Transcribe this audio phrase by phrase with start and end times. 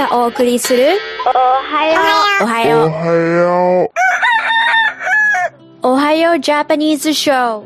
[0.00, 2.00] がお送りするおはよ
[2.40, 2.86] おはよ
[3.84, 3.90] う。
[5.82, 7.62] おはよう Japanese Show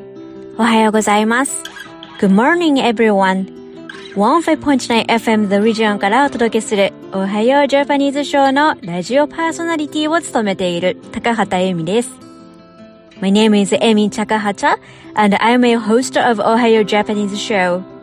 [0.58, 1.62] おはようございます。
[2.18, 3.52] Good morning everyone.
[4.16, 12.10] 15.9 FM The Region からお届けするおはよう Japanese Show のラジオパーソナリティを務めている高畑由美です。
[13.20, 14.76] My name is Amy Takahata
[15.14, 17.93] and I'm a host of Ohio Japanese Show.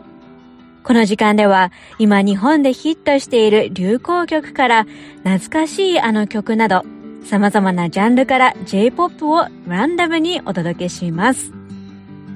[0.84, 4.86] この時間では今日本でヒットしている流行曲から
[5.24, 6.82] 懐かしいあの曲など
[7.24, 11.52] 様々なジャンルから J-POP をランダムにお届けします。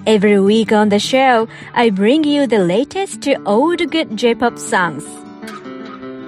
[0.04, 5.04] Every week on the show, I bring you the latest to old good J-POP songs.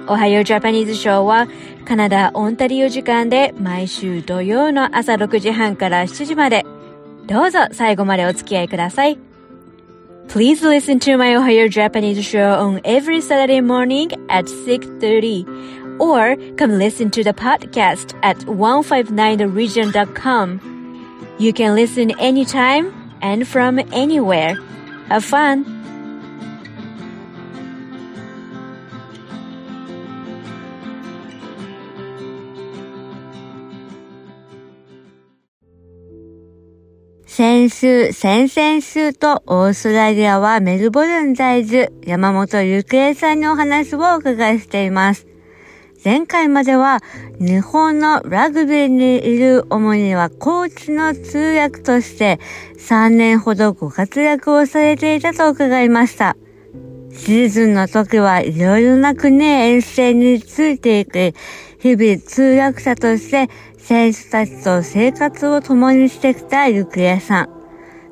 [0.07, 1.47] おはようジャパニーズショーは
[1.85, 6.65] カナダ・オンタリオ時間で毎週土曜の朝6時半から7時まで
[7.27, 9.28] どうぞ最後までお付き合いください。
[10.29, 17.09] Please listen to my Ohio Japanese show on every Saturday morning at 6.30 or come listen
[17.11, 21.33] to the podcast at 159theregion.com.
[21.39, 24.53] You can listen anytime and from anywhere.
[25.07, 25.78] Have fun!
[37.39, 45.25] 先週、先々週とオーストラリアはメルボルン在住、山本ゆくえさんにお話をお伺いしています。
[46.03, 46.99] 前回までは
[47.39, 52.41] 日本のラグビーにいる主にはコーチの通訳として
[52.77, 56.35] 3年ほどご活躍をされていたと伺いました。
[57.13, 61.33] シーズンの時はいろいろな国へ遠征についていく
[61.79, 63.49] 日々通訳者として
[63.81, 67.49] 選手たちと生活を共にしてきたゆくえさん。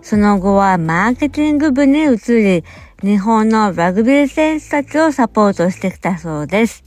[0.01, 2.63] その後はマーケティング部に移り、
[3.03, 6.83] 日本のラグビー選手たちをサポートしてきたそうです。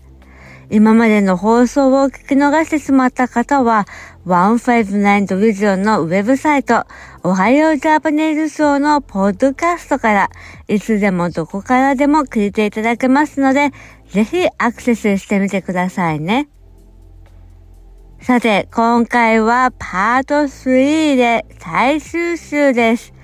[0.70, 3.86] 今までの放送を聞き逃してしまった方は、
[4.24, 6.86] 159 Division のウェブサイト、
[7.24, 10.30] おはようジャパニーズショーのポッドキャストから、
[10.68, 13.72] いつでもどこからでも聞いていただけますので、
[14.10, 16.48] ぜひアクセスしてみてくださいね。
[18.22, 23.14] さて、今回はパート3で最終週です。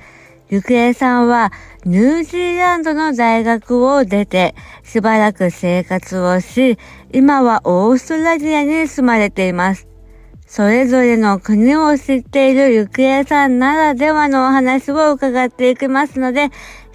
[0.49, 1.53] ゆくえさんは
[1.85, 4.55] ニュージーランドの大学を出て
[4.85, 6.79] しばらく生活をし、
[7.13, 9.87] 今はオーストラリアに住まれています。
[10.47, 16.45] それぞれの国を知っているゆくえさんならではのお話を伺っていきますので、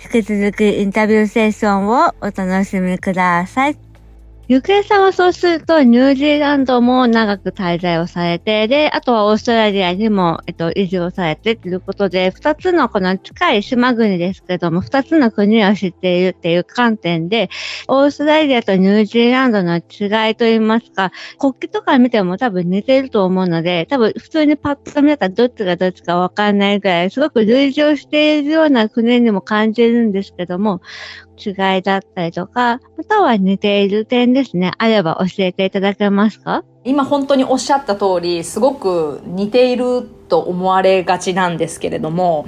[0.03, 3.91] 引き続きインタビューセッションをお楽しみください。
[4.51, 17.50] ゆくえさんはそうすると、ニュージーランドも長く滞在をされて、で、あとはオーストラリアにも、えっと、移住をされてということで、二つのこの近い島国ですけども、二つの国を知っているっていう観点で、
[17.88, 30.81] オーストラリアとニュージーランドの違いといいますか、国旗とか見ても多分似てると思うので、多分普通にパッと見たらどっちがどっちかわかんないぐらい、すごく類似をしているような国にも感じるんですけども、
[31.38, 36.64] 違いだったりとか、または似ている点ですね、あれば教えていただけますか？
[36.84, 42.46] 今本当におっしゃった通り、すごく似ていると思われがちなんですけれども、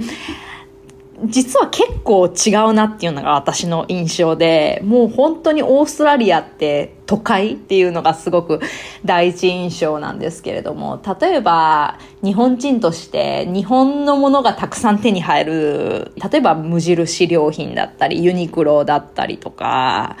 [1.26, 8.60] 実は結構違うなっていうのが私の印象で、もう本当にオーストラリアって都会っていうのがすごく
[9.04, 20.16] 第一印象なんですけれども、例えば日本人として日本のものがたくさん手に入る、例えば無印良品だったり、ユニクロだったりとか、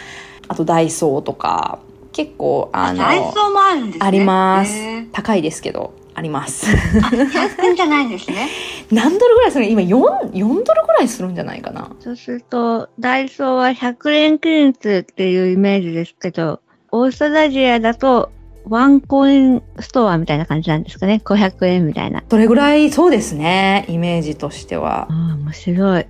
[0.48, 1.80] あとダイソーとか、
[2.12, 4.06] 結構あの、ダイソーもあるんですね。
[4.06, 5.04] あります。
[5.12, 6.66] 高いですけど、あります。
[7.02, 8.48] あ、100円じゃないんですね。
[8.92, 11.90] 何ドルぐらいする今4、4ドルぐらいするんじゃないかな。
[12.00, 16.60] そうすると、ダイソーは100円均一っていうイメージですけど、
[16.92, 18.30] オーストラリアだと、
[18.66, 21.20] ワンコインストアみたいな感じなんですかね。
[21.24, 22.22] 500円みたいな。
[22.30, 23.84] それぐらい、そうですね。
[23.88, 25.06] イメージとしては。
[25.10, 26.06] ああ、面白い。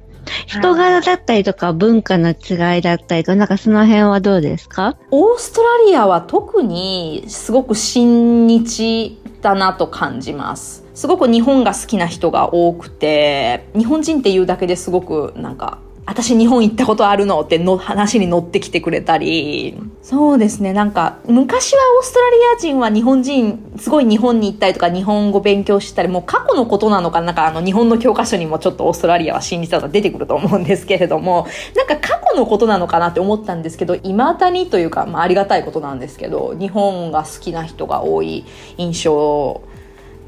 [0.46, 4.96] 人柄だったりとか文化の違いだったりとか、なんかその辺はどうですか？
[5.10, 10.84] オーストラリアは特にすごく親日だなと感じます。
[10.94, 17.40] すごく日本が好きな人が多くて、日本人っていうだけですごくなんか、私日本行ったことあるの？
[17.40, 38.44] っての話に乗ってきてくれたり、そうですね、なんか昔はオーストラリア人は日本人、すごい日本に行ったりとか日本語勉強したり、もう過去のことなのかな、んかあの日本の教科書にもちょっとオーストラリアは親日だと出てくると思うんですけれども、なんか過去のことなのかなって思ったんですけど、未だにというか、まあありがたいことなんですけど、日本が好きな人が多い
[38.76, 39.62] 印象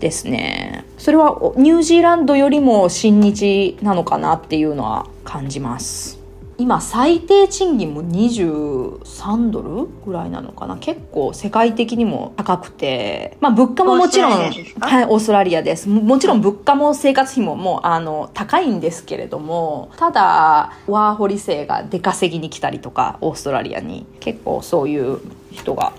[0.00, 0.84] ですね。
[0.98, 6.16] それはニュージーランドよりも親日なのかなっていうのは感じます。
[6.58, 10.78] 今最低賃金も23ドルぐらいなのかな？
[10.78, 14.88] 結構世界的にも高くて、まあ、物価ももちろんオーストラリアですか？
[14.88, 15.88] はいオーストラリアです。
[15.90, 25.20] ももちろん物価も生活費ももうあの高いんですけれどもただワーホリ生が出稼ぎに来たりとかオーストラリアに結構そういう
[25.50, 25.92] 人が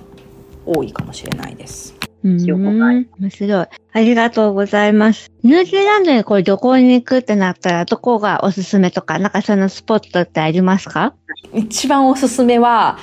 [0.65, 1.93] 多いかもしれないです
[2.27, 3.65] うんよくない面白い。
[3.93, 5.31] ありがとうございます。
[5.43, 11.13] ニュージーランドにこれ旅行に行くってなったら、どこがおすすめとか、なんかそのスポットってありますか？
[11.53, 12.97] 一番おすすめは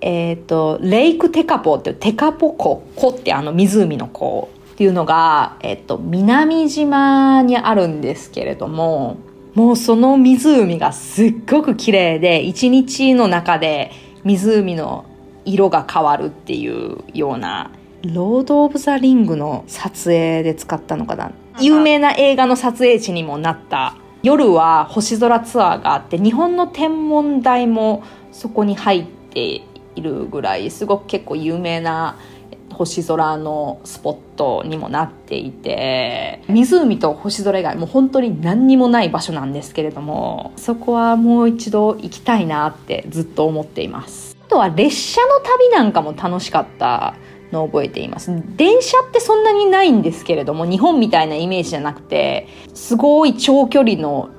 [0.00, 9.16] えっ、とレイクテカポっていうテカポ湖湖ってあの湖の湖っていうのが、えっと南島にあるんですけれども
[9.54, 13.90] もうその湖がすっごく綺麗で一日の中で
[14.22, 15.06] 湖の
[15.46, 17.70] 色が変わるっていうような
[18.14, 21.32] ロード・オブ・ザ・リングの撮影で使ったのかな。
[21.60, 23.96] 有名な映画の撮影地にもなった。
[24.22, 29.62] 夜は星空ツアーがあって日本の天文台もそこに入って
[29.94, 32.18] いるぐらいすごく結構有名な
[32.72, 44.36] 星空のスポットにもなっていて湖と星空以外もう本当に何にもない場所なんですけれどもそこはもう一度行きたいなってずっと思っています。
[44.44, 47.14] あとは列車の旅なんかも楽しかった
[47.52, 48.30] のを覚えています。
[48.56, 54.30] 電車ってそんなにないんですけれども日本みたいなイメージじゃなくてすごい長距離の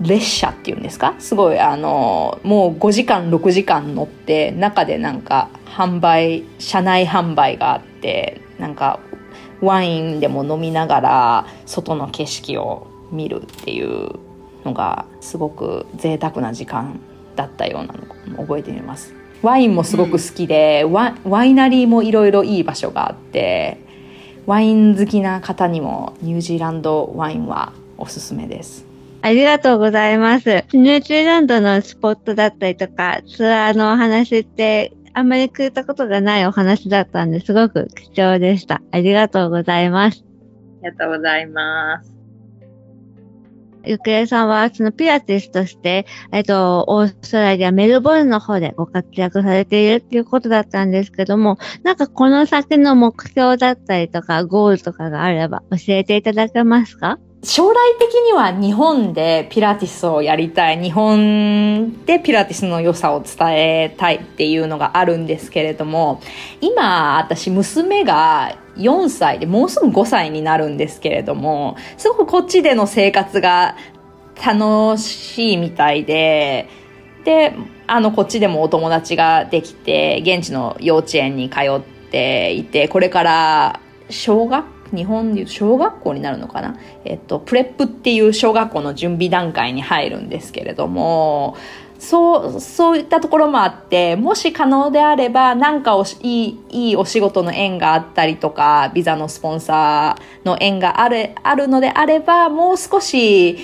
[0.00, 1.14] 列車っていうんですか？
[1.18, 8.98] すごいあのもう5時間6時間乗って中でなんか販売車内販売があってなんか
[9.60, 14.18] ワインでも飲みながら外の景色を見るっていう
[14.64, 17.00] のがすごく贅沢な時間
[17.36, 19.14] だったようなのを覚えています。
[19.42, 23.78] ワインもすごく好きで、ワワイナリーもいろいろいい場所があって
[24.46, 28.84] ワイン好きな方にもニュージーランドワインはおすすめです
[29.22, 30.64] ありがとうございます。
[30.72, 38.82] ニュージーランドのスポットだったりとか、ツアーのお話って、あんまり聞いたことがないお話だったんで、すごく貴重でした。
[38.90, 40.24] ありがとうございます。
[40.82, 42.11] ありがとうございます
[43.84, 57.18] ゆくえさんは、そのピラティスとして、えっと、オーストラリア、メルボルンの方でご活躍されているっていうことだったんですけども、なんかこの先の目標だったりとか、ゴールとかがあれば教えていただけますか？
[57.44, 66.20] 将来的には日本でピラティスをやりたい日本でピラティスの良さを伝えたいっていうのがあるんですけれども
[66.60, 73.76] 今私娘が4歳でもうすぐ5歳になるんですけれどもすごくこっちでの生活が
[74.36, 76.68] 楽しいみたいで
[77.24, 77.54] で
[77.88, 83.80] あのこっちでもお友達ができて現地の幼稚園に通っていてこれから
[84.10, 91.56] 小学日本でいうと小学校になるのかな、えっと、プレップっていう小学校の準備段階に入るんですけれども
[91.98, 103.58] そうそういったところもあってもし可能であれば何かおしいいいいお仕事の縁があったりとかビザのスポンサーの縁があるあるのであればもう少し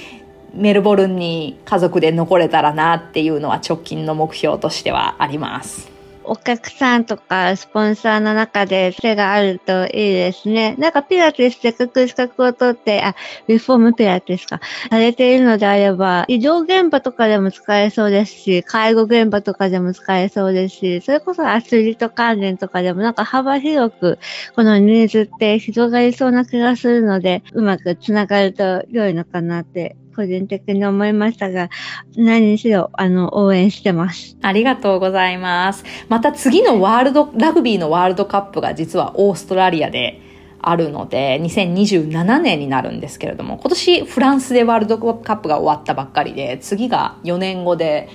[0.54, 5.97] メルボルンに家族で残れたらなっていうのは直近の目標としてはあります。
[6.28, 10.76] お客さんとかスポンサーの中で手があるといいですね。
[10.78, 13.14] なんかピラティスせっかく資格を取って、あ、
[13.46, 24.18] リフォームピラティスか、されているのであれば、医療現場とかでも使えそうですし、介護現場とかでも使えそうですし、それこそアスリート関連とかでもなんか幅広く、
[24.54, 31.70] このニーズって広がりそうな気がするので、うまくつながると良いのかなって、個人的に思いましたが、
[32.16, 34.36] 何にしろ、あの、応援してます。
[34.42, 35.84] ありがとうございます。
[36.08, 40.20] また次のワールド、ラグビーのワールドカップが実はオーストラリアで
[40.60, 48.08] あるので、2027年になるんですけれども、今年フランスでワールドカップが終わったばっかりで、次が4年後で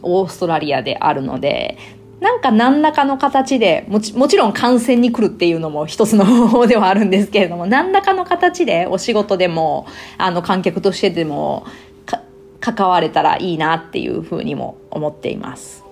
[0.00, 1.76] オーストラリアであるので、
[2.24, 11.66] なんか何らかの形でもち、もちろん観戦に来るっていうのも一つの方法ではあるんですけれども、 何らかの形でお仕事でも、あの観客としてでも、
[12.06, 12.22] か
[12.60, 15.84] 関われたらいいなっていうふうにも思っています。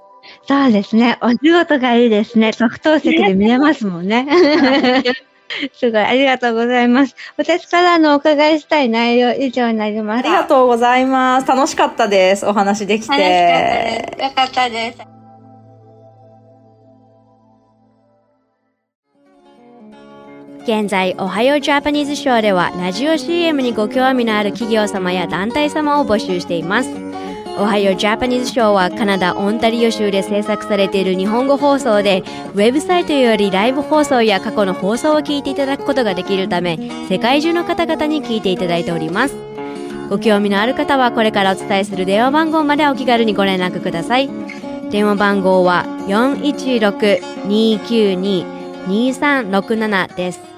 [0.48, 1.18] そうですね。
[1.20, 2.54] お仕事がいいですね。
[2.54, 4.26] 特等席で見れますもんね。
[5.74, 6.00] すごい。
[6.00, 7.14] ありがとうございます。
[7.36, 10.18] 私からのお伺いしたい内容以上になります。
[10.20, 11.46] ありがとうございます。
[11.46, 12.46] 楽しかったです。
[12.46, 14.16] お話でき楽しかったて。
[14.16, 14.24] です。
[14.24, 15.21] よかったです。
[20.62, 26.90] 現在、おはようジャパニーズショーでは、ラジオ CM にご興味のある企業様や団体様を募集しています。
[27.58, 32.22] おはようジャパニーズショーはカナダ・オンタリオ州で制作されている日本語放送で、
[32.54, 36.78] ウェブサイトよりライブ放送や過去の放送を聞いていただくことができるため、
[37.08, 39.34] 世界中の方々に聞いていただいております。
[40.10, 44.30] ご興味のある方はこれからお伝えする電話番号までお気軽にご連絡ください。
[44.92, 45.86] 電話番号は
[48.86, 50.51] 416-292-2367です。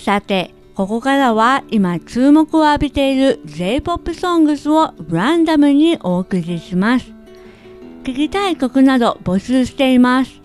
[0.00, 7.12] さて、ここからは今注目を浴びている J-POP ソングスをランダムにお送りします。
[8.02, 10.40] 聞きたい曲など募集しています。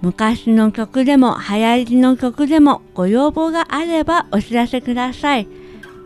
[0.00, 5.48] 昔の曲でも流行りの曲でもご要望があればお知らせください。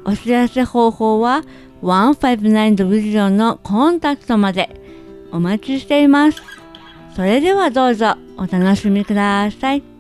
[0.04, 1.44] お知らせ方法は
[1.82, 4.80] 159 Division のコンタクトまで
[5.30, 6.42] お待ちしています。
[7.14, 9.97] それではどうぞお楽しみください。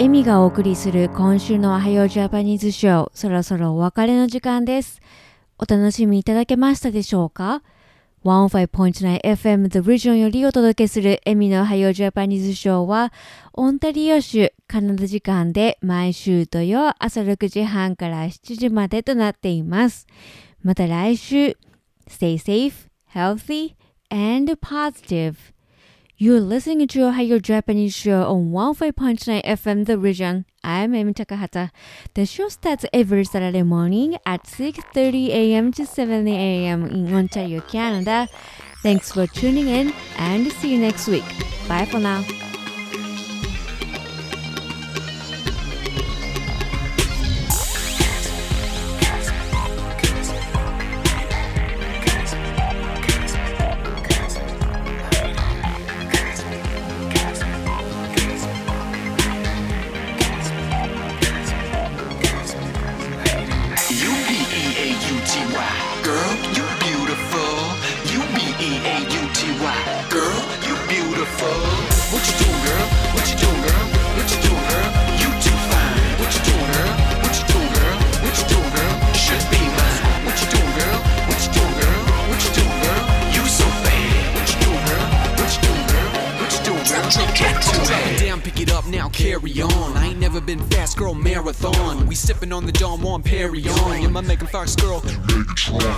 [0.00, 4.98] エミがお送りする今週のおはようジャパニーズショー、そろそろお別れの時間です。
[5.58, 7.62] お楽しみいただけましたでしょうか
[8.24, 13.12] ?15.9FM The Region よりお届けするエミのおはようジャパニーズショーは、
[13.52, 20.06] オンタリオ州カナダ時間で毎週土曜朝6時半から7時までとなっています。
[20.62, 21.58] また来週、
[22.08, 23.74] Stay safe, healthy,
[24.08, 25.34] and positive.
[26.22, 30.44] You're listening to Ohio Japanese show on 15.9 FM The Region.
[30.62, 31.70] I'm Emi Takahata.
[32.12, 35.72] The show starts every Saturday morning at 6.30 a.m.
[35.72, 36.84] to 7 a.m.
[36.84, 38.28] in Ontario, Canada.
[38.82, 41.24] Thanks for tuning in and see you next week.
[41.66, 42.22] Bye for now.
[68.60, 71.48] U-B-E-A-U-T-Y Girl, you beautiful
[72.12, 72.86] What you doing, girl?
[73.14, 73.86] What you doing, girl?
[74.16, 74.99] What you doing, girl?
[89.20, 89.96] Carry on.
[89.96, 92.06] I ain't never been fast, girl, marathon.
[92.06, 94.00] We sipping on the Don Juan Perry on.
[94.00, 95.00] You're my Megan Fox girl.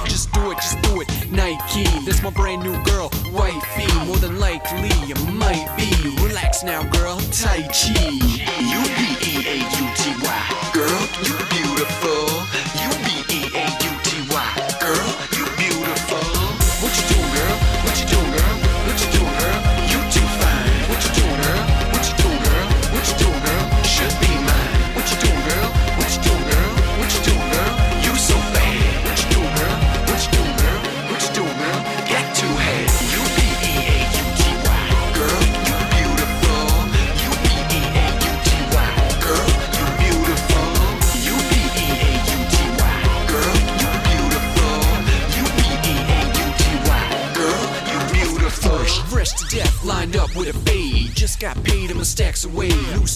[0.05, 1.09] Just do it, just do it.
[1.31, 3.11] Nike, this my brand new girl.
[3.33, 5.93] Wifey, more than likely, you might be.
[6.27, 7.19] Relax now, girl.
[7.31, 8.11] Tai Chi.
[8.63, 10.23] U-B-E-A-U-T-Y
[10.73, 11.52] Girl, you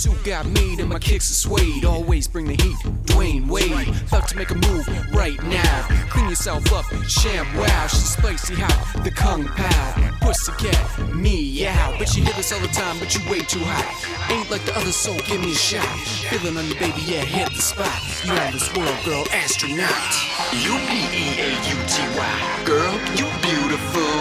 [0.07, 1.85] suit got made and my kicks are suede.
[1.85, 2.77] Always bring the heat,
[3.11, 3.89] Dwayne Wade.
[4.09, 5.87] About to make a move right now.
[6.11, 7.87] Clean yourself up, sham wow.
[7.89, 10.11] She's spicy hot, the kung pao.
[10.21, 10.79] Pussycat,
[11.15, 11.99] meow.
[11.99, 13.87] Bet you hear this all the time, but you way too hot.
[14.31, 15.87] Ain't like the other soul, give me a shot.
[16.31, 17.99] Feeling on the baby, yeah, hit the spot.
[18.25, 19.91] You on this world, girl, astronaut.
[20.53, 22.33] U-B-E-A-U-T-Y
[22.65, 24.17] Girl, you beautiful